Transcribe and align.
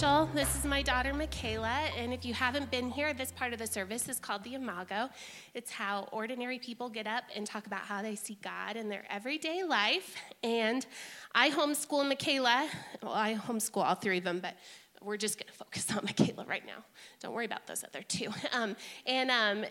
people. 0.00 0.30
This 0.32 0.56
is 0.56 0.64
my 0.64 0.80
daughter, 0.80 1.12
Mikayla. 1.12 1.90
And 1.98 2.14
if 2.14 2.24
you 2.24 2.32
haven't 2.32 2.70
been 2.70 2.90
here, 2.90 3.12
this 3.12 3.32
part 3.32 3.52
of 3.52 3.58
the 3.58 3.66
service 3.66 4.08
is 4.08 4.18
called 4.18 4.42
the 4.44 4.54
Imago. 4.54 5.10
It's 5.52 5.70
how 5.70 6.08
ordinary 6.10 6.58
people 6.58 6.88
get 6.88 7.06
up 7.06 7.24
and 7.36 7.46
talk 7.46 7.66
about 7.66 7.82
how 7.82 8.00
they 8.00 8.14
see 8.14 8.38
God 8.42 8.76
in 8.76 8.88
their 8.88 9.04
everyday 9.10 9.62
life. 9.62 10.16
And 10.42 10.86
I 11.34 11.50
homeschool 11.50 12.10
Mikayla. 12.10 12.68
Well, 13.02 13.12
I 13.12 13.34
homeschool 13.34 13.84
all 13.84 13.94
three 13.94 14.16
of 14.16 14.24
them, 14.24 14.40
but 14.40 14.54
we're 15.02 15.16
just 15.16 15.38
going 15.38 15.46
to 15.46 15.52
focus 15.52 15.90
on 15.90 15.98
Mikayla 16.06 16.48
right 16.48 16.66
now. 16.66 16.84
Don't 17.20 17.32
worry 17.32 17.46
about 17.46 17.66
those 17.66 17.84
other 17.84 18.02
two. 18.02 18.30
Um, 18.52 18.74
and 19.06 19.30
um, 19.30 19.64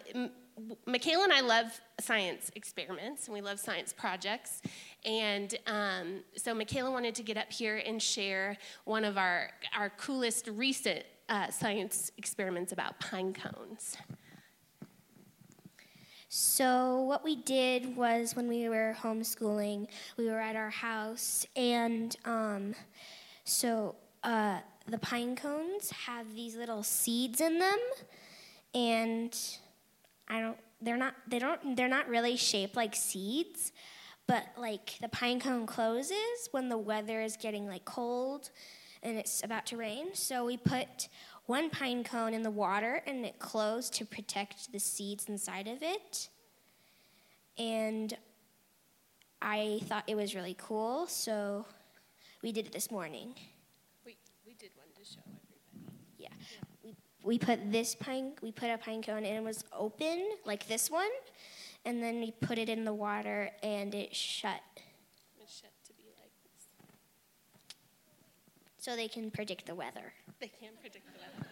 Mikayla 0.88 1.26
and 1.26 1.34
I 1.34 1.42
love 1.42 1.80
science 2.00 2.50
experiments 2.56 3.28
and 3.28 3.34
we 3.34 3.42
love 3.42 3.60
science 3.60 3.94
projects. 3.94 4.62
And 5.04 5.54
um, 5.68 6.22
so 6.36 6.56
Mikayla 6.56 6.92
wanted 6.92 7.14
to 7.16 7.24
get 7.24 7.38
up 7.38 7.52
here 7.52 7.82
and 7.86 8.02
share 8.02 8.58
one 8.86 9.04
of 9.04 9.18
our, 9.18 9.50
our 9.78 9.90
coolest 9.92 10.48
recent 10.48 11.04
uh, 11.28 11.50
science 11.50 12.12
experiments 12.18 12.72
about 12.72 13.00
pine 13.00 13.34
cones. 13.34 13.98
So, 16.32 17.02
what 17.02 17.24
we 17.24 17.38
did 17.38 17.98
was 17.98 18.36
when 18.36 18.48
we 18.48 18.70
were 18.70 18.96
homeschooling, 19.02 19.88
we 20.16 20.26
were 20.28 20.40
at 20.40 20.56
our 20.56 20.70
house, 20.70 21.44
and 21.56 22.16
um, 22.24 22.76
so 23.46 23.96
uh, 24.24 24.60
the 24.90 24.98
pine 24.98 25.36
cones 25.36 25.92
have 25.92 26.34
these 26.34 26.56
little 26.56 26.84
seeds 26.84 27.42
in 27.42 27.60
them, 27.60 27.80
and 28.74 29.38
I 30.28 30.42
don't. 30.42 30.58
They're 30.82 30.98
not. 30.98 31.16
They 31.28 31.40
don't. 31.40 31.76
They're 31.76 31.88
not 31.88 32.08
really 32.08 32.36
shaped 32.36 32.76
like 32.76 32.96
seeds, 32.96 33.72
but 34.28 34.44
like 34.58 34.98
the 35.02 35.10
pine 35.10 35.40
cone 35.40 35.66
closes 35.66 36.50
when 36.52 36.70
the 36.70 36.78
weather 36.78 37.22
is 37.22 37.38
getting 37.38 37.68
like 37.68 37.86
cold, 37.86 38.50
and 39.04 39.18
it's 39.18 39.44
about 39.44 39.66
to 39.68 39.78
rain. 39.78 40.14
So 40.14 40.46
we 40.46 40.58
put 40.58 41.10
one 41.46 41.70
pine 41.70 42.04
cone 42.04 42.34
in 42.34 42.44
the 42.44 42.52
water, 42.52 43.02
and 43.08 43.26
it 43.26 43.40
closed 43.40 43.94
to 43.96 44.06
protect 44.06 44.72
the 44.72 44.80
seeds 44.80 45.26
inside 45.28 45.68
of 45.68 45.82
it. 45.82 46.30
And 47.58 48.16
I 49.42 49.80
thought 49.86 50.04
it 50.08 50.16
was 50.16 50.36
really 50.36 50.56
cool, 50.60 51.08
so 51.08 51.66
we 52.42 52.52
did 52.52 52.68
it 52.68 52.72
this 52.72 52.92
morning. 52.92 53.34
We, 54.06 54.18
we 54.46 54.54
did 54.54 54.72
one 54.76 54.88
to 55.00 55.06
show 55.06 55.22
everybody. 55.26 55.96
Yeah. 56.18 56.30
We, 56.84 56.96
we 57.24 57.40
put 57.40 57.72
this 57.72 57.96
pine, 57.96 58.34
we 58.42 58.52
put 58.52 58.70
a 58.70 58.78
pine 58.78 59.02
cone 59.02 59.24
and 59.24 59.38
it 59.38 59.44
was 59.44 59.64
open, 59.72 60.30
like 60.46 60.68
this 60.68 60.92
one, 60.92 61.10
and 61.86 62.04
then 62.04 62.20
we 62.20 62.32
put 62.32 62.58
it 62.58 62.68
in 62.68 62.84
the 62.84 62.94
water 62.94 63.50
and 63.64 63.96
it 63.96 64.14
shut. 64.14 64.62
It's 65.42 65.62
shut 65.62 65.72
to 65.86 65.94
be 65.94 66.04
like 66.18 66.32
this. 66.44 66.68
So 68.78 68.96
they 68.96 69.08
can 69.08 69.32
predict 69.32 69.66
the 69.68 69.76
weather. 69.76 70.14
They 70.40 70.48
can 70.48 70.72
predict 70.82 71.06
the 71.14 71.20
weather. 71.20 71.50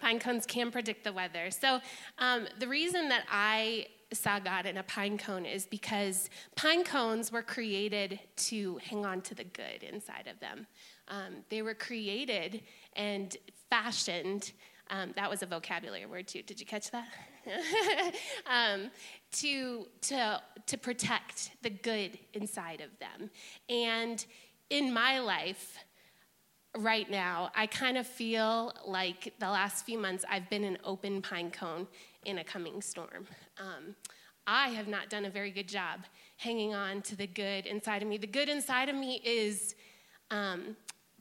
Pine 0.00 0.18
cones 0.18 0.46
can 0.46 0.70
predict 0.72 1.04
the 1.04 1.12
weather. 1.12 1.50
So 1.50 1.80
um, 2.18 2.48
the 2.58 2.66
reason 2.66 3.08
that 3.10 3.24
I 3.30 3.86
saw 4.12 4.38
God 4.38 4.66
in 4.66 4.76
a 4.76 4.82
pine 4.82 5.18
cone 5.18 5.46
is 5.46 5.66
because 5.66 6.28
pine 6.56 6.84
cones 6.84 7.30
were 7.30 7.42
created 7.42 8.18
to 8.36 8.78
hang 8.78 9.06
on 9.06 9.20
to 9.22 9.34
the 9.34 9.44
good 9.44 9.82
inside 9.82 10.26
of 10.26 10.40
them. 10.40 10.66
Um, 11.08 11.44
they 11.48 11.62
were 11.62 11.74
created 11.74 12.62
and 12.94 13.36
fashioned. 13.68 14.52
Um, 14.90 15.12
that 15.16 15.30
was 15.30 15.42
a 15.42 15.46
vocabulary 15.46 16.06
word 16.06 16.26
too. 16.26 16.42
Did 16.42 16.58
you 16.58 16.66
catch 16.66 16.90
that? 16.90 17.08
um, 18.46 18.90
to 19.32 19.86
to 20.02 20.42
to 20.66 20.78
protect 20.78 21.52
the 21.62 21.70
good 21.70 22.18
inside 22.34 22.80
of 22.80 22.90
them. 22.98 23.30
And 23.68 24.24
in 24.68 24.92
my 24.92 25.20
life, 25.20 25.78
right 26.76 27.10
now, 27.10 27.50
I 27.54 27.66
kind 27.66 27.96
of 27.98 28.06
feel 28.06 28.72
like 28.86 29.34
the 29.38 29.48
last 29.48 29.84
few 29.84 29.98
months 29.98 30.24
I've 30.28 30.48
been 30.50 30.64
an 30.64 30.78
open 30.84 31.22
pine 31.22 31.50
cone 31.50 31.86
in 32.24 32.38
a 32.38 32.44
coming 32.44 32.82
storm. 32.82 33.26
Um, 33.58 33.94
I 34.46 34.68
have 34.70 34.88
not 34.88 35.10
done 35.10 35.24
a 35.24 35.30
very 35.30 35.50
good 35.50 35.68
job 35.68 36.00
hanging 36.36 36.74
on 36.74 37.02
to 37.02 37.16
the 37.16 37.26
good 37.26 37.66
inside 37.66 38.02
of 38.02 38.08
me. 38.08 38.18
The 38.18 38.26
good 38.26 38.48
inside 38.48 38.88
of 38.88 38.96
me 38.96 39.20
is 39.24 39.74
um, 40.30 40.76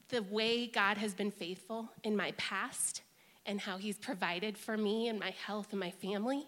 the 0.09 0.23
way 0.23 0.67
God 0.67 0.97
has 0.97 1.13
been 1.13 1.31
faithful 1.31 1.89
in 2.03 2.15
my 2.15 2.31
past 2.37 3.01
and 3.45 3.59
how 3.59 3.77
He's 3.77 3.97
provided 3.97 4.57
for 4.57 4.77
me 4.77 5.07
and 5.07 5.19
my 5.19 5.33
health 5.45 5.67
and 5.71 5.79
my 5.79 5.91
family. 5.91 6.47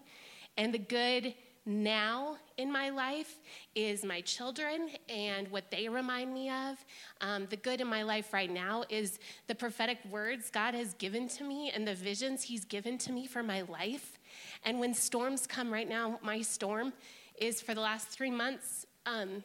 And 0.56 0.72
the 0.72 0.78
good 0.78 1.34
now 1.64 2.36
in 2.56 2.72
my 2.72 2.90
life 2.90 3.38
is 3.74 4.04
my 4.04 4.20
children 4.22 4.90
and 5.08 5.48
what 5.48 5.70
they 5.70 5.88
remind 5.88 6.34
me 6.34 6.50
of. 6.50 6.84
Um, 7.20 7.46
the 7.50 7.56
good 7.56 7.80
in 7.80 7.86
my 7.86 8.02
life 8.02 8.32
right 8.32 8.50
now 8.50 8.84
is 8.88 9.20
the 9.46 9.54
prophetic 9.54 9.98
words 10.10 10.50
God 10.50 10.74
has 10.74 10.94
given 10.94 11.28
to 11.28 11.44
me 11.44 11.70
and 11.70 11.86
the 11.86 11.94
visions 11.94 12.42
He's 12.42 12.64
given 12.64 12.98
to 12.98 13.12
me 13.12 13.26
for 13.26 13.42
my 13.42 13.62
life. 13.62 14.18
And 14.64 14.80
when 14.80 14.94
storms 14.94 15.46
come 15.46 15.72
right 15.72 15.88
now, 15.88 16.18
my 16.22 16.42
storm 16.42 16.92
is 17.38 17.60
for 17.60 17.74
the 17.74 17.80
last 17.80 18.08
three 18.08 18.30
months. 18.30 18.86
Um, 19.06 19.42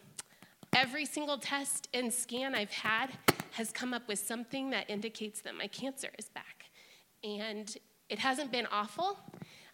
every 0.74 1.06
single 1.06 1.38
test 1.38 1.88
and 1.94 2.14
scan 2.14 2.54
I've 2.54 2.72
had 2.72 3.12
has 3.52 3.72
come 3.72 3.94
up 3.94 4.08
with 4.08 4.20
something 4.20 4.70
that 4.70 4.90
indicates 4.90 5.42
that 5.42 5.56
my 5.56 5.68
cancer 5.68 6.10
is 6.20 6.30
back. 6.30 6.66
And 7.24 7.76
it 8.10 8.20
hasn't 8.20 8.52
been 8.52 8.68
awful. 8.72 9.18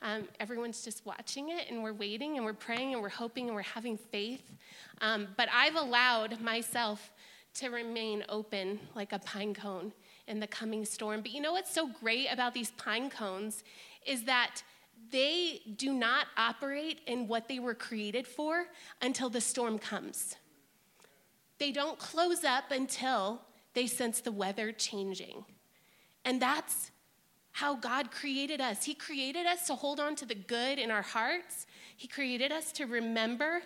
Um, 0.02 0.28
everyone's 0.40 0.84
just 0.84 1.06
watching 1.06 1.50
it, 1.50 1.70
and 1.70 1.82
we're 1.82 1.94
waiting, 1.94 2.36
and 2.36 2.46
we're 2.46 2.54
praying, 2.54 2.94
and 2.94 3.02
we're 3.02 3.10
hoping, 3.10 3.48
and 3.48 3.56
we're 3.56 3.62
having 3.62 3.98
faith. 3.98 4.52
Um, 5.02 5.30
but 5.38 5.48
I've 5.54 5.76
allowed 5.76 6.42
myself 6.42 7.12
to 7.56 7.70
remain 7.70 8.24
open 8.30 8.80
like 8.96 9.14
a 9.14 9.20
pine 9.20 9.54
cone 9.54 9.94
in 10.28 10.40
the 10.40 10.48
coming 10.48 10.86
storm. 10.86 11.22
But 11.22 11.32
you 11.32 11.42
know 11.42 11.54
what's 11.54 11.74
so 11.74 11.88
great 11.88 12.28
about 12.32 12.54
these 12.54 12.72
pine 12.72 13.10
cones 13.10 13.64
is 14.06 14.24
that 14.24 14.64
they 15.12 15.62
do 15.76 15.94
not 15.94 16.28
operate 16.38 17.02
in 17.06 17.28
what 17.28 17.48
they 17.48 17.60
were 17.60 17.76
created 17.76 18.28
for 18.28 18.66
until 19.02 19.30
the 19.30 19.42
storm 19.42 19.78
comes. 19.78 20.36
They 21.60 21.72
don't 21.72 22.00
close 22.00 22.44
up 22.44 22.72
until 22.72 23.42
they 23.74 23.88
sense 23.88 24.22
the 24.22 24.32
weather 24.32 24.72
changing. 24.72 25.46
And 26.26 26.42
that's 26.42 26.92
how 27.52 27.76
God 27.76 28.12
created 28.12 28.60
us. 28.60 28.84
He 28.84 28.96
created 28.96 29.46
us 29.46 29.68
to 29.68 29.76
hold 29.76 30.00
on 30.00 30.16
to 30.16 30.26
the 30.26 30.36
good 30.36 30.80
in 30.80 30.90
our 30.90 31.02
hearts, 31.02 31.68
He 31.96 32.08
created 32.08 32.52
us 32.52 32.72
to 32.74 32.86
remember 32.86 33.62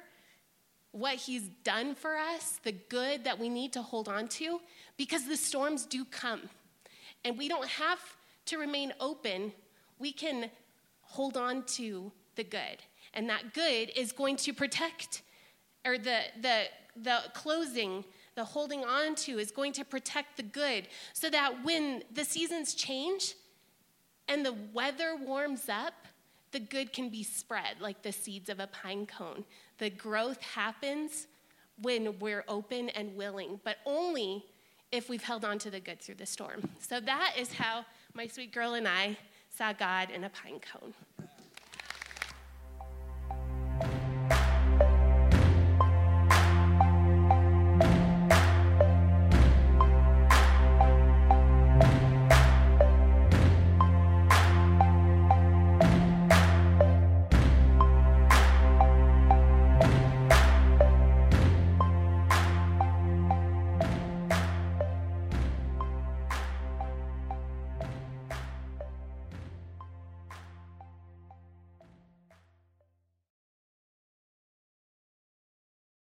what 0.92 1.16
He's 1.16 1.48
done 1.64 1.96
for 1.96 2.18
us, 2.18 2.60
the 2.64 2.74
good 2.74 3.24
that 3.24 3.40
we 3.40 3.50
need 3.50 3.74
to 3.74 3.82
hold 3.82 4.10
on 4.10 4.28
to, 4.28 4.60
because 4.98 5.26
the 5.26 5.38
storms 5.38 5.86
do 5.86 6.04
come. 6.04 6.50
And 7.24 7.38
we 7.38 7.48
don't 7.48 7.68
have 7.68 8.00
to 8.48 8.58
remain 8.58 8.94
open, 9.00 9.54
we 10.00 10.12
can 10.12 10.50
hold 11.08 11.36
on 11.36 11.64
to 11.64 12.12
the 12.36 12.44
good. 12.44 12.84
And 13.14 13.30
that 13.30 13.54
good 13.54 13.92
is 13.96 14.12
going 14.12 14.36
to 14.38 14.54
protect, 14.54 15.24
or 15.86 15.98
the, 15.98 16.20
the, 16.42 16.66
the 16.96 17.20
closing 17.34 18.04
the 18.36 18.46
holding 18.46 18.86
on 18.86 19.16
to 19.16 19.40
is 19.40 19.50
going 19.50 19.74
to 19.74 19.84
protect 19.84 20.38
the 20.38 20.44
good 20.44 20.88
so 21.14 21.28
that 21.28 21.66
when 21.66 22.04
the 22.14 22.24
seasons 22.24 22.76
change, 22.76 23.34
and 24.28 24.46
the 24.46 24.56
weather 24.74 25.16
warms 25.16 25.70
up, 25.70 25.94
the 26.52 26.60
good 26.60 26.94
can 26.94 27.10
be 27.10 27.24
spread 27.24 27.80
like 27.80 28.02
the 28.04 28.12
seeds 28.12 28.50
of 28.50 28.60
a 28.60 28.68
pine 28.68 29.06
cone. 29.06 29.44
The 29.78 29.90
growth 29.90 30.42
happens 30.42 31.28
when 31.82 32.18
we're 32.20 32.44
open 32.48 32.90
and 32.90 33.16
willing, 33.16 33.60
but 33.64 33.78
only 33.86 34.46
if 34.92 35.10
we've 35.10 35.24
held 35.24 35.44
on 35.44 35.60
to 35.60 35.70
the 35.70 35.80
good 35.80 36.02
through 36.02 36.16
the 36.16 36.26
storm. 36.26 36.70
So 36.80 37.00
that 37.00 37.34
is 37.38 37.54
how 37.54 37.86
my 38.14 38.28
sweet 38.28 38.54
girl 38.54 38.74
and 38.74 38.88
I 38.88 39.18
saw 39.58 39.74
God 39.74 40.12
in 40.12 40.24
a 40.24 40.30
pine 40.30 40.60
cone. 40.60 40.94